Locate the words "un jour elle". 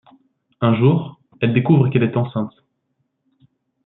0.61-1.53